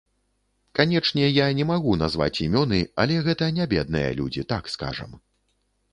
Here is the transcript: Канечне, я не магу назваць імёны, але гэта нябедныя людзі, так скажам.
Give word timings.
Канечне, 0.79 1.25
я 1.43 1.47
не 1.59 1.67
магу 1.73 1.93
назваць 2.03 2.41
імёны, 2.45 2.79
але 3.03 3.21
гэта 3.27 3.53
нябедныя 3.61 4.09
людзі, 4.21 4.41
так 4.55 4.63
скажам. 4.79 5.11